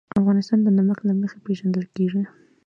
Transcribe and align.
افغانستان 0.19 0.59
د 0.63 0.67
نمک 0.77 0.99
له 1.07 1.13
مخې 1.21 1.37
پېژندل 1.45 1.85
کېږي. 1.95 2.21